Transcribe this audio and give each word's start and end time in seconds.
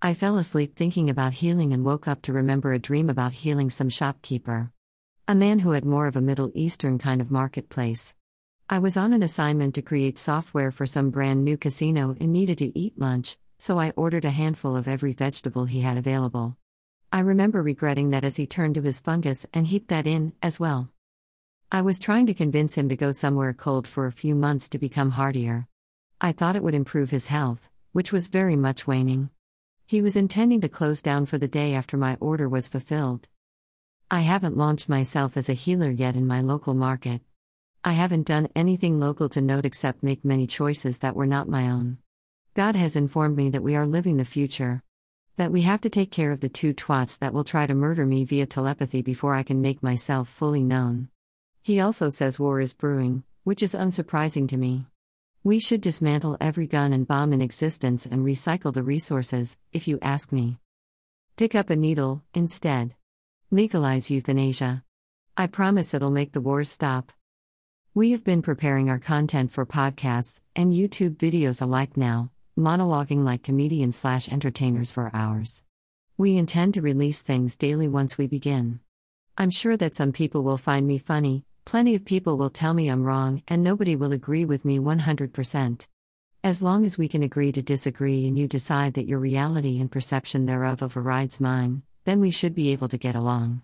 I 0.00 0.14
fell 0.14 0.38
asleep 0.38 0.76
thinking 0.76 1.10
about 1.10 1.32
healing 1.32 1.72
and 1.72 1.84
woke 1.84 2.06
up 2.06 2.22
to 2.22 2.32
remember 2.32 2.72
a 2.72 2.78
dream 2.78 3.10
about 3.10 3.32
healing 3.32 3.68
some 3.68 3.88
shopkeeper. 3.88 4.70
A 5.26 5.34
man 5.34 5.58
who 5.58 5.72
had 5.72 5.84
more 5.84 6.06
of 6.06 6.14
a 6.14 6.20
Middle 6.20 6.52
Eastern 6.54 6.98
kind 6.98 7.20
of 7.20 7.32
marketplace. 7.32 8.14
I 8.70 8.78
was 8.78 8.96
on 8.96 9.12
an 9.12 9.24
assignment 9.24 9.74
to 9.74 9.82
create 9.82 10.16
software 10.16 10.70
for 10.70 10.86
some 10.86 11.10
brand 11.10 11.44
new 11.44 11.56
casino 11.56 12.14
and 12.20 12.32
needed 12.32 12.58
to 12.58 12.78
eat 12.78 12.96
lunch, 12.96 13.38
so 13.58 13.80
I 13.80 13.90
ordered 13.96 14.24
a 14.24 14.30
handful 14.30 14.76
of 14.76 14.86
every 14.86 15.12
vegetable 15.14 15.64
he 15.64 15.80
had 15.80 15.96
available. 15.96 16.56
I 17.12 17.18
remember 17.18 17.60
regretting 17.60 18.10
that 18.10 18.22
as 18.22 18.36
he 18.36 18.46
turned 18.46 18.76
to 18.76 18.82
his 18.82 19.00
fungus 19.00 19.46
and 19.52 19.66
heaped 19.66 19.88
that 19.88 20.06
in, 20.06 20.32
as 20.40 20.60
well. 20.60 20.90
I 21.72 21.82
was 21.82 21.98
trying 21.98 22.26
to 22.26 22.34
convince 22.34 22.78
him 22.78 22.88
to 22.88 22.96
go 22.96 23.10
somewhere 23.10 23.52
cold 23.52 23.88
for 23.88 24.06
a 24.06 24.12
few 24.12 24.36
months 24.36 24.68
to 24.68 24.78
become 24.78 25.10
hardier. 25.10 25.66
I 26.20 26.30
thought 26.30 26.54
it 26.54 26.62
would 26.62 26.74
improve 26.76 27.10
his 27.10 27.26
health, 27.26 27.68
which 27.90 28.12
was 28.12 28.28
very 28.28 28.54
much 28.54 28.86
waning. 28.86 29.30
He 29.88 30.02
was 30.02 30.16
intending 30.16 30.60
to 30.60 30.68
close 30.68 31.00
down 31.00 31.24
for 31.24 31.38
the 31.38 31.48
day 31.48 31.72
after 31.72 31.96
my 31.96 32.18
order 32.20 32.46
was 32.46 32.68
fulfilled. 32.68 33.26
I 34.10 34.20
haven't 34.20 34.54
launched 34.54 34.90
myself 34.90 35.34
as 35.34 35.48
a 35.48 35.54
healer 35.54 35.88
yet 35.88 36.14
in 36.14 36.26
my 36.26 36.42
local 36.42 36.74
market. 36.74 37.22
I 37.82 37.94
haven't 37.94 38.26
done 38.26 38.50
anything 38.54 39.00
local 39.00 39.30
to 39.30 39.40
note 39.40 39.64
except 39.64 40.02
make 40.02 40.26
many 40.26 40.46
choices 40.46 40.98
that 40.98 41.16
were 41.16 41.24
not 41.24 41.48
my 41.48 41.70
own. 41.70 41.96
God 42.52 42.76
has 42.76 42.96
informed 42.96 43.38
me 43.38 43.48
that 43.48 43.62
we 43.62 43.76
are 43.76 43.86
living 43.86 44.18
the 44.18 44.26
future. 44.26 44.82
That 45.38 45.52
we 45.52 45.62
have 45.62 45.80
to 45.80 45.88
take 45.88 46.10
care 46.10 46.32
of 46.32 46.40
the 46.40 46.50
two 46.50 46.74
twats 46.74 47.18
that 47.20 47.32
will 47.32 47.42
try 47.42 47.66
to 47.66 47.74
murder 47.74 48.04
me 48.04 48.26
via 48.26 48.44
telepathy 48.44 49.00
before 49.00 49.34
I 49.34 49.42
can 49.42 49.62
make 49.62 49.82
myself 49.82 50.28
fully 50.28 50.62
known. 50.62 51.08
He 51.62 51.80
also 51.80 52.10
says 52.10 52.38
war 52.38 52.60
is 52.60 52.74
brewing, 52.74 53.24
which 53.42 53.62
is 53.62 53.74
unsurprising 53.74 54.48
to 54.48 54.58
me. 54.58 54.84
We 55.48 55.60
should 55.60 55.80
dismantle 55.80 56.36
every 56.42 56.66
gun 56.66 56.92
and 56.92 57.08
bomb 57.08 57.32
in 57.32 57.40
existence 57.40 58.04
and 58.04 58.22
recycle 58.22 58.70
the 58.70 58.82
resources, 58.82 59.56
if 59.72 59.88
you 59.88 59.98
ask 60.02 60.30
me. 60.30 60.58
Pick 61.38 61.54
up 61.54 61.70
a 61.70 61.74
needle, 61.74 62.22
instead. 62.34 62.94
Legalize 63.50 64.10
euthanasia. 64.10 64.84
I 65.38 65.46
promise 65.46 65.94
it'll 65.94 66.10
make 66.10 66.32
the 66.32 66.42
wars 66.42 66.70
stop. 66.70 67.12
We 67.94 68.10
have 68.10 68.24
been 68.24 68.42
preparing 68.42 68.90
our 68.90 68.98
content 68.98 69.50
for 69.50 69.64
podcasts 69.64 70.42
and 70.54 70.74
YouTube 70.74 71.16
videos 71.16 71.62
alike 71.62 71.96
now, 71.96 72.30
monologuing 72.54 73.24
like 73.24 73.42
comedians 73.42 73.96
slash 73.96 74.30
entertainers 74.30 74.92
for 74.92 75.10
hours. 75.14 75.62
We 76.18 76.36
intend 76.36 76.74
to 76.74 76.82
release 76.82 77.22
things 77.22 77.56
daily 77.56 77.88
once 77.88 78.18
we 78.18 78.26
begin. 78.26 78.80
I'm 79.38 79.48
sure 79.48 79.78
that 79.78 79.94
some 79.94 80.12
people 80.12 80.42
will 80.42 80.58
find 80.58 80.86
me 80.86 80.98
funny, 80.98 81.46
Plenty 81.68 81.94
of 81.94 82.06
people 82.06 82.38
will 82.38 82.48
tell 82.48 82.72
me 82.72 82.88
I'm 82.88 83.04
wrong, 83.04 83.42
and 83.46 83.62
nobody 83.62 83.94
will 83.94 84.14
agree 84.14 84.46
with 84.46 84.64
me 84.64 84.78
100%. 84.78 85.86
As 86.42 86.62
long 86.62 86.86
as 86.86 86.96
we 86.96 87.08
can 87.08 87.22
agree 87.22 87.52
to 87.52 87.60
disagree 87.60 88.26
and 88.26 88.38
you 88.38 88.48
decide 88.48 88.94
that 88.94 89.06
your 89.06 89.18
reality 89.18 89.78
and 89.78 89.92
perception 89.92 90.46
thereof 90.46 90.82
overrides 90.82 91.42
mine, 91.42 91.82
then 92.06 92.20
we 92.20 92.30
should 92.30 92.54
be 92.54 92.72
able 92.72 92.88
to 92.88 92.96
get 92.96 93.14
along. 93.14 93.60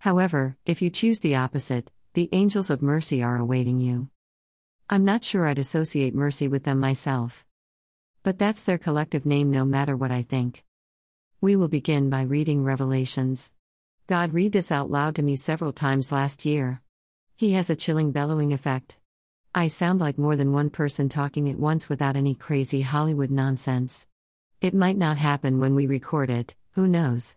However, 0.00 0.56
if 0.66 0.82
you 0.82 0.90
choose 0.90 1.20
the 1.20 1.36
opposite, 1.36 1.88
the 2.14 2.28
angels 2.32 2.68
of 2.68 2.82
mercy 2.82 3.22
are 3.22 3.36
awaiting 3.36 3.78
you. 3.78 4.08
I'm 4.90 5.04
not 5.04 5.22
sure 5.22 5.46
I'd 5.46 5.60
associate 5.60 6.16
mercy 6.16 6.48
with 6.48 6.64
them 6.64 6.80
myself. 6.80 7.46
But 8.24 8.40
that's 8.40 8.64
their 8.64 8.76
collective 8.76 9.24
name 9.24 9.52
no 9.52 9.64
matter 9.64 9.96
what 9.96 10.10
I 10.10 10.22
think. 10.22 10.64
We 11.40 11.54
will 11.54 11.68
begin 11.68 12.10
by 12.10 12.22
reading 12.22 12.64
Revelations. 12.64 13.52
God 14.08 14.34
read 14.34 14.50
this 14.50 14.72
out 14.72 14.90
loud 14.90 15.14
to 15.14 15.22
me 15.22 15.36
several 15.36 15.72
times 15.72 16.10
last 16.10 16.44
year. 16.44 16.82
He 17.38 17.52
has 17.52 17.68
a 17.68 17.76
chilling 17.76 18.12
bellowing 18.12 18.54
effect. 18.54 18.96
I 19.54 19.68
sound 19.68 20.00
like 20.00 20.16
more 20.16 20.36
than 20.36 20.52
one 20.54 20.70
person 20.70 21.10
talking 21.10 21.50
at 21.50 21.58
once 21.58 21.86
without 21.86 22.16
any 22.16 22.34
crazy 22.34 22.80
Hollywood 22.80 23.30
nonsense. 23.30 24.06
It 24.62 24.72
might 24.72 24.96
not 24.96 25.18
happen 25.18 25.60
when 25.60 25.74
we 25.74 25.86
record 25.86 26.30
it, 26.30 26.54
who 26.72 26.88
knows? 26.88 27.36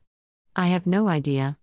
I 0.55 0.67
have 0.67 0.87
no 0.87 1.09
idea. 1.09 1.57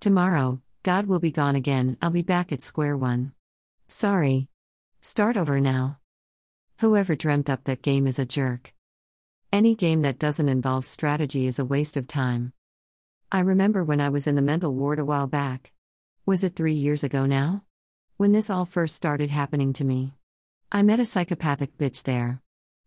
Tomorrow, 0.00 0.60
God 0.82 1.06
will 1.06 1.18
be 1.18 1.30
gone 1.30 1.56
again, 1.56 1.96
I'll 2.02 2.10
be 2.10 2.20
back 2.20 2.52
at 2.52 2.60
square 2.60 2.94
one. 2.94 3.32
Sorry. 3.86 4.48
Start 5.00 5.38
over 5.38 5.58
now. 5.58 5.98
Whoever 6.80 7.16
dreamt 7.16 7.48
up 7.48 7.64
that 7.64 7.80
game 7.80 8.06
is 8.06 8.18
a 8.18 8.26
jerk. 8.26 8.74
Any 9.50 9.74
game 9.74 10.02
that 10.02 10.18
doesn't 10.18 10.50
involve 10.50 10.84
strategy 10.84 11.46
is 11.46 11.58
a 11.58 11.64
waste 11.64 11.96
of 11.96 12.06
time. 12.06 12.52
I 13.32 13.40
remember 13.40 13.82
when 13.82 13.98
I 13.98 14.10
was 14.10 14.26
in 14.26 14.34
the 14.34 14.42
mental 14.42 14.74
ward 14.74 14.98
a 14.98 15.06
while 15.06 15.26
back. 15.26 15.72
Was 16.26 16.44
it 16.44 16.54
three 16.54 16.74
years 16.74 17.02
ago 17.02 17.24
now? 17.24 17.62
When 18.18 18.32
this 18.32 18.50
all 18.50 18.64
first 18.64 18.96
started 18.96 19.30
happening 19.30 19.72
to 19.72 19.84
me. 19.84 20.12
I 20.72 20.82
met 20.82 20.98
a 20.98 21.04
psychopathic 21.04 21.78
bitch 21.78 22.02
there. 22.02 22.42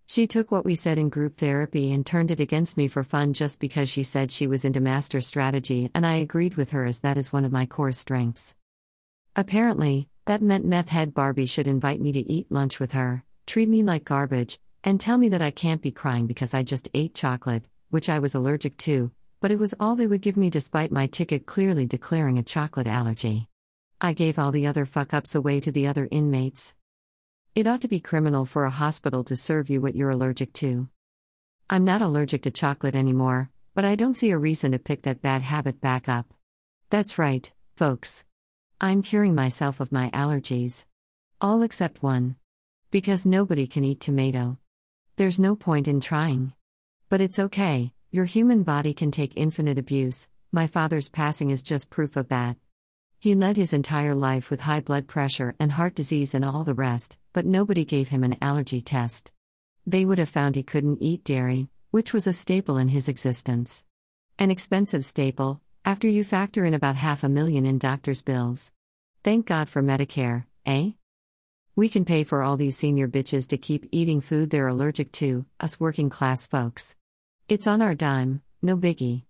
She 0.06 0.28
took 0.28 0.52
what 0.52 0.66
we 0.66 0.76
said 0.76 0.98
in 0.98 1.08
group 1.08 1.38
therapy 1.38 1.94
and 1.94 2.06
turned 2.06 2.32
it 2.32 2.42
against 2.42 2.76
me 2.76 2.90
for 2.90 3.02
fun 3.02 3.32
just 3.32 3.58
because 3.62 3.88
she 3.88 4.04
said 4.04 4.30
she 4.30 4.46
was 4.46 4.66
into 4.66 4.82
master 4.82 5.22
strategy, 5.22 5.90
and 5.96 6.06
I 6.06 6.16
agreed 6.16 6.56
with 6.56 6.72
her 6.72 6.84
as 6.84 7.00
that 7.00 7.18
is 7.18 7.32
one 7.32 7.46
of 7.46 7.52
my 7.54 7.66
core 7.66 7.94
strengths. 7.94 8.56
Apparently, 9.34 10.10
that 10.26 10.42
meant 10.42 10.66
meth 10.66 10.90
head 10.90 11.14
Barbie 11.14 11.46
should 11.46 11.66
invite 11.66 12.02
me 12.02 12.12
to 12.12 12.30
eat 12.30 12.52
lunch 12.52 12.82
with 12.82 12.92
her, 12.92 13.24
treat 13.48 13.70
me 13.70 13.84
like 13.84 14.04
garbage, 14.04 14.60
and 14.84 15.00
tell 15.00 15.18
me 15.18 15.30
that 15.30 15.42
I 15.42 15.52
can't 15.52 15.82
be 15.82 15.92
crying 15.92 16.28
because 16.28 16.54
I 16.54 16.64
just 16.64 16.90
ate 16.94 17.16
chocolate, 17.16 17.64
which 17.90 18.10
I 18.10 18.20
was 18.20 18.36
allergic 18.36 18.76
to, 18.80 19.12
but 19.40 19.50
it 19.50 19.60
was 19.60 19.74
all 19.80 19.96
they 19.96 20.08
would 20.08 20.22
give 20.22 20.36
me 20.36 20.50
despite 20.50 20.92
my 20.92 21.08
ticket 21.08 21.46
clearly 21.46 21.86
declaring 21.86 22.38
a 22.38 22.44
chocolate 22.44 22.88
allergy. 22.88 23.48
I 24.04 24.14
gave 24.14 24.40
all 24.40 24.52
the 24.52 24.66
other 24.66 24.88
fuck 24.88 25.14
ups 25.14 25.36
away 25.36 25.60
to 25.60 25.72
the 25.72 25.86
other 25.86 26.08
inmates. 26.10 26.74
It 27.54 27.68
ought 27.68 27.82
to 27.82 27.88
be 27.88 28.00
criminal 28.00 28.46
for 28.46 28.66
a 28.66 28.72
hospital 28.72 29.24
to 29.26 29.36
serve 29.36 29.70
you 29.70 29.80
what 29.80 29.96
you're 29.96 30.10
allergic 30.10 30.54
to. 30.54 30.90
I'm 31.70 31.86
not 31.86 32.02
allergic 32.02 32.42
to 32.44 32.52
chocolate 32.52 32.96
anymore, 32.96 33.52
but 33.76 33.86
I 33.86 33.94
don't 33.94 34.18
see 34.18 34.32
a 34.32 34.40
reason 34.40 34.72
to 34.72 34.80
pick 34.80 35.04
that 35.04 35.22
bad 35.22 35.44
habit 35.44 35.80
back 35.80 36.10
up. 36.10 36.34
That's 36.90 37.20
right, 37.20 37.52
folks. 37.76 38.26
I'm 38.82 39.04
curing 39.04 39.36
myself 39.36 39.80
of 39.80 39.92
my 39.92 40.10
allergies. 40.10 40.86
All 41.40 41.62
except 41.62 42.02
one. 42.02 42.38
Because 42.90 43.24
nobody 43.24 43.68
can 43.68 43.84
eat 43.84 44.00
tomato. 44.00 44.58
There's 45.16 45.38
no 45.38 45.56
point 45.56 45.88
in 45.88 46.02
trying. 46.02 46.54
But 47.08 47.22
it's 47.22 47.38
okay, 47.38 47.94
your 48.10 48.26
human 48.26 48.64
body 48.64 48.96
can 48.96 49.12
take 49.12 49.34
infinite 49.36 49.78
abuse. 49.78 50.28
My 50.52 50.66
father's 50.66 51.08
passing 51.08 51.52
is 51.52 51.62
just 51.62 51.92
proof 51.92 52.18
of 52.18 52.30
that. 52.30 52.58
He 53.22 53.36
led 53.36 53.56
his 53.56 53.72
entire 53.72 54.16
life 54.16 54.50
with 54.50 54.62
high 54.62 54.80
blood 54.80 55.08
pressure 55.08 55.54
and 55.60 55.74
heart 55.74 55.94
disease 55.94 56.34
and 56.34 56.44
all 56.44 56.64
the 56.64 56.74
rest, 56.74 57.18
but 57.34 57.46
nobody 57.46 57.86
gave 57.86 58.10
him 58.10 58.24
an 58.24 58.36
allergy 58.42 58.82
test. 58.82 59.32
They 59.86 60.06
would 60.06 60.18
have 60.18 60.28
found 60.28 60.56
he 60.56 60.64
couldn't 60.64 61.04
eat 61.04 61.24
dairy, 61.24 61.70
which 61.92 62.14
was 62.14 62.26
a 62.26 62.34
staple 62.34 62.78
in 62.78 62.88
his 62.88 63.08
existence. 63.08 63.86
An 64.40 64.50
expensive 64.50 65.06
staple, 65.06 65.62
after 65.86 66.08
you 66.08 66.24
factor 66.24 66.66
in 66.66 66.74
about 66.74 66.96
half 66.96 67.24
a 67.24 67.30
million 67.30 67.64
in 67.64 67.78
doctor's 67.78 68.24
bills. 68.24 68.72
Thank 69.24 69.46
God 69.46 69.70
for 69.70 69.84
Medicare, 69.84 70.46
eh? 70.66 70.94
We 71.76 71.90
can 71.90 72.06
pay 72.06 72.24
for 72.24 72.42
all 72.42 72.58
these 72.58 72.76
senior 72.76 73.08
bitches 73.08 73.48
to 73.50 73.58
keep 73.60 73.88
eating 73.92 74.22
food 74.22 74.50
they're 74.50 74.68
allergic 74.68 75.12
to, 75.14 75.46
us 75.60 75.80
working 75.80 76.10
class 76.10 76.48
folks. 76.48 76.96
It's 77.48 77.68
on 77.68 77.84
our 77.84 77.94
dime, 77.94 78.42
no 78.64 78.76
biggie. 78.76 79.26